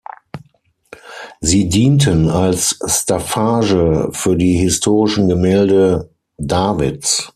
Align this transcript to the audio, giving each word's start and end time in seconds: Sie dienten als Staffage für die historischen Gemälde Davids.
Sie 1.41 1.69
dienten 1.69 2.27
als 2.27 2.79
Staffage 2.87 4.07
für 4.11 4.35
die 4.35 4.53
historischen 4.57 5.27
Gemälde 5.29 6.09
Davids. 6.39 7.29